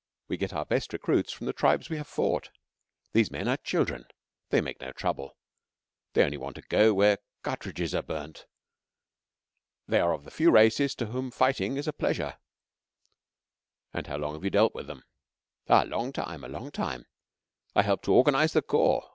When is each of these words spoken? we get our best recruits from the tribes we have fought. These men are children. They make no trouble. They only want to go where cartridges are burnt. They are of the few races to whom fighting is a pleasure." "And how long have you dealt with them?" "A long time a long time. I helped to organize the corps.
we 0.27 0.35
get 0.35 0.51
our 0.51 0.65
best 0.65 0.93
recruits 0.93 1.31
from 1.31 1.45
the 1.45 1.53
tribes 1.53 1.87
we 1.91 1.97
have 1.97 2.07
fought. 2.07 2.49
These 3.13 3.29
men 3.29 3.47
are 3.47 3.57
children. 3.57 4.05
They 4.49 4.59
make 4.59 4.81
no 4.81 4.91
trouble. 4.91 5.37
They 6.13 6.23
only 6.23 6.37
want 6.37 6.55
to 6.55 6.63
go 6.69 6.91
where 6.91 7.19
cartridges 7.43 7.93
are 7.93 8.01
burnt. 8.01 8.47
They 9.87 9.99
are 9.99 10.11
of 10.13 10.23
the 10.23 10.31
few 10.31 10.49
races 10.49 10.95
to 10.95 11.05
whom 11.05 11.29
fighting 11.29 11.77
is 11.77 11.87
a 11.87 11.93
pleasure." 11.93 12.39
"And 13.93 14.07
how 14.07 14.17
long 14.17 14.33
have 14.33 14.43
you 14.43 14.49
dealt 14.49 14.73
with 14.73 14.87
them?" 14.87 15.03
"A 15.67 15.85
long 15.85 16.11
time 16.13 16.43
a 16.43 16.47
long 16.49 16.71
time. 16.71 17.05
I 17.75 17.83
helped 17.83 18.05
to 18.05 18.13
organize 18.15 18.53
the 18.53 18.63
corps. 18.63 19.07